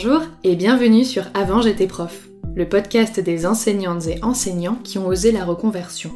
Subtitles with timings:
[0.00, 5.08] Bonjour et bienvenue sur Avant j'étais prof, le podcast des enseignantes et enseignants qui ont
[5.08, 6.12] osé la reconversion.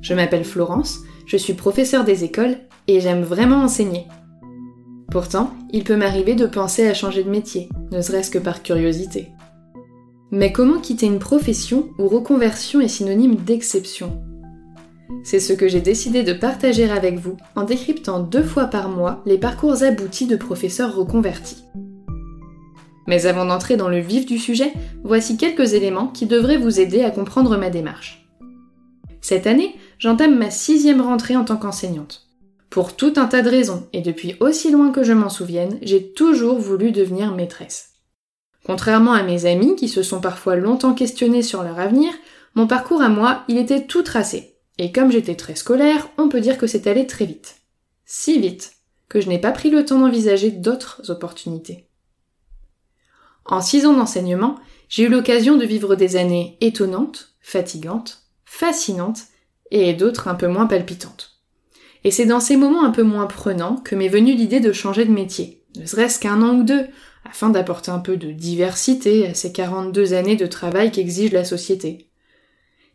[0.00, 2.56] Je m'appelle Florence, je suis professeure des écoles
[2.88, 4.06] et j'aime vraiment enseigner.
[5.10, 9.28] Pourtant, il peut m'arriver de penser à changer de métier, ne serait-ce que par curiosité.
[10.30, 14.22] Mais comment quitter une profession où reconversion est synonyme d'exception?
[15.22, 19.22] C'est ce que j'ai décidé de partager avec vous en décryptant deux fois par mois
[19.26, 21.62] les parcours aboutis de professeurs reconvertis.
[23.06, 24.72] Mais avant d'entrer dans le vif du sujet,
[25.04, 28.26] voici quelques éléments qui devraient vous aider à comprendre ma démarche.
[29.20, 32.28] Cette année, j'entame ma sixième rentrée en tant qu'enseignante.
[32.70, 36.12] Pour tout un tas de raisons, et depuis aussi loin que je m'en souvienne, j'ai
[36.12, 37.90] toujours voulu devenir maîtresse.
[38.64, 42.12] Contrairement à mes amis qui se sont parfois longtemps questionnés sur leur avenir,
[42.54, 44.56] mon parcours à moi, il était tout tracé.
[44.78, 47.56] Et comme j'étais très scolaire, on peut dire que c'est allé très vite.
[48.04, 48.72] Si vite
[49.08, 51.85] que je n'ai pas pris le temps d'envisager d'autres opportunités.
[53.48, 54.56] En six ans d'enseignement,
[54.88, 59.22] j'ai eu l'occasion de vivre des années étonnantes, fatigantes, fascinantes
[59.70, 61.32] et d'autres un peu moins palpitantes.
[62.04, 65.04] Et c'est dans ces moments un peu moins prenants que m'est venue l'idée de changer
[65.04, 66.86] de métier, ne serait-ce qu'un an ou deux,
[67.28, 72.08] afin d'apporter un peu de diversité à ces 42 années de travail qu'exige la société.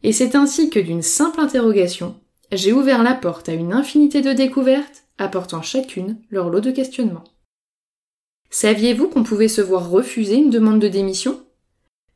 [0.04, 2.16] Et c'est ainsi que d'une simple interrogation,
[2.52, 7.24] j'ai ouvert la porte à une infinité de découvertes, apportant chacune leur lot de questionnements.
[8.54, 11.42] Saviez-vous qu'on pouvait se voir refuser une demande de démission?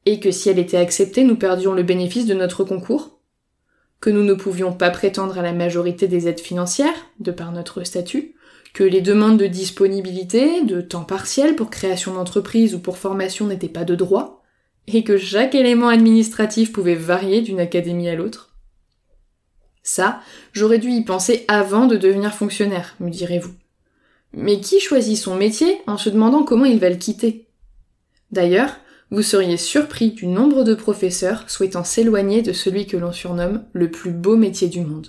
[0.05, 3.21] Et que si elle était acceptée, nous perdions le bénéfice de notre concours?
[4.01, 7.83] Que nous ne pouvions pas prétendre à la majorité des aides financières, de par notre
[7.85, 8.35] statut?
[8.73, 13.69] Que les demandes de disponibilité, de temps partiel pour création d'entreprise ou pour formation n'étaient
[13.69, 14.43] pas de droit?
[14.87, 18.53] Et que chaque élément administratif pouvait varier d'une académie à l'autre?
[19.83, 20.19] Ça,
[20.51, 23.53] j'aurais dû y penser avant de devenir fonctionnaire, me direz-vous.
[24.37, 27.47] Mais qui choisit son métier en se demandant comment il va le quitter?
[28.31, 28.75] D'ailleurs,
[29.09, 33.89] vous seriez surpris du nombre de professeurs souhaitant s'éloigner de celui que l'on surnomme le
[33.89, 35.07] plus beau métier du monde.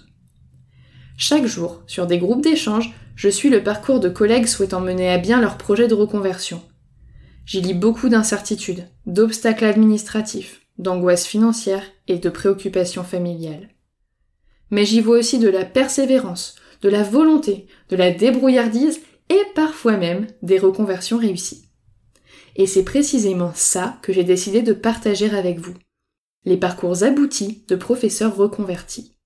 [1.17, 5.19] Chaque jour, sur des groupes d'échange, je suis le parcours de collègues souhaitant mener à
[5.19, 6.63] bien leur projet de reconversion.
[7.47, 13.71] J'y lis beaucoup d'incertitudes, d'obstacles administratifs, d'angoisses financières et de préoccupations familiales.
[14.71, 19.97] Mais j'y vois aussi de la persévérance, de la volonté, de la débrouillardise et parfois
[19.97, 21.69] même des reconversions réussies.
[22.57, 25.75] Et c'est précisément ça que j'ai décidé de partager avec vous.
[26.45, 29.17] Les parcours aboutis de professeurs reconvertis.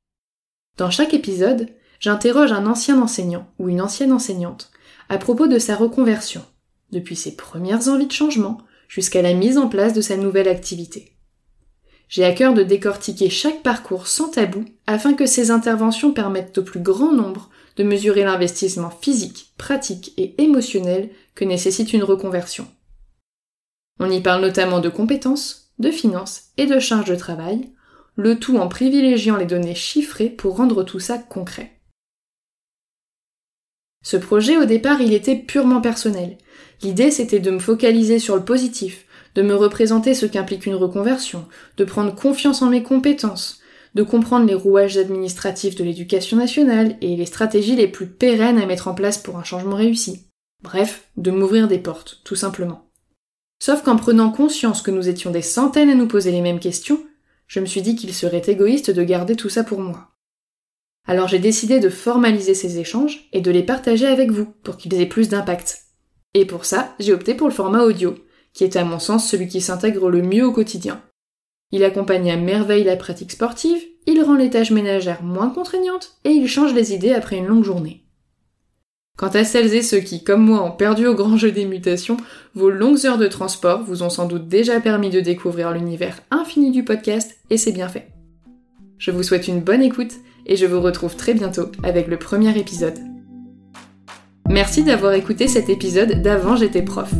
[0.76, 1.68] Dans chaque épisode,
[2.00, 4.70] j'interroge un ancien enseignant ou une ancienne enseignante
[5.08, 6.42] à propos de sa reconversion,
[6.90, 11.16] depuis ses premières envies de changement jusqu'à la mise en place de sa nouvelle activité.
[12.10, 16.64] J'ai à cœur de décortiquer chaque parcours sans tabou afin que ces interventions permettent au
[16.64, 22.66] plus grand nombre de mesurer l'investissement physique, pratique et émotionnel que nécessite une reconversion.
[24.00, 27.70] On y parle notamment de compétences, de finances et de charges de travail,
[28.16, 31.80] le tout en privilégiant les données chiffrées pour rendre tout ça concret.
[34.02, 36.38] Ce projet, au départ, il était purement personnel.
[36.82, 41.46] L'idée, c'était de me focaliser sur le positif, de me représenter ce qu'implique une reconversion,
[41.76, 43.60] de prendre confiance en mes compétences,
[43.94, 48.66] de comprendre les rouages administratifs de l'éducation nationale et les stratégies les plus pérennes à
[48.66, 50.26] mettre en place pour un changement réussi.
[50.62, 52.90] Bref, de m'ouvrir des portes, tout simplement.
[53.62, 57.02] Sauf qu'en prenant conscience que nous étions des centaines à nous poser les mêmes questions,
[57.46, 60.10] je me suis dit qu'il serait égoïste de garder tout ça pour moi.
[61.06, 64.94] Alors j'ai décidé de formaliser ces échanges et de les partager avec vous pour qu'ils
[65.00, 65.80] aient plus d'impact.
[66.34, 68.14] Et pour ça, j'ai opté pour le format audio,
[68.52, 71.00] qui est à mon sens celui qui s'intègre le mieux au quotidien.
[71.72, 76.30] Il accompagne à merveille la pratique sportive, il rend les tâches ménagères moins contraignantes et
[76.30, 78.04] il change les idées après une longue journée.
[79.16, 82.16] Quant à celles et ceux qui, comme moi, ont perdu au grand jeu des mutations,
[82.54, 86.70] vos longues heures de transport vous ont sans doute déjà permis de découvrir l'univers infini
[86.70, 88.08] du podcast et c'est bien fait.
[88.98, 90.14] Je vous souhaite une bonne écoute
[90.46, 92.98] et je vous retrouve très bientôt avec le premier épisode.
[94.48, 97.12] Merci d'avoir écouté cet épisode d'Avant j'étais prof.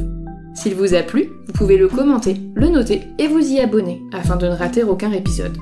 [0.55, 4.37] S'il vous a plu, vous pouvez le commenter, le noter et vous y abonner afin
[4.37, 5.57] de ne rater aucun épisode.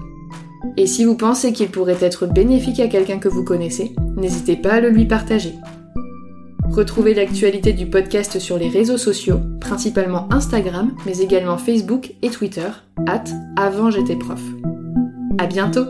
[0.77, 4.75] Et si vous pensez qu'il pourrait être bénéfique à quelqu'un que vous connaissez, n'hésitez pas
[4.75, 5.55] à le lui partager.
[6.71, 12.69] Retrouvez l'actualité du podcast sur les réseaux sociaux, principalement Instagram, mais également Facebook et Twitter,
[13.07, 13.25] at
[13.57, 14.41] avant j'étais prof.
[15.39, 15.87] À bientôt!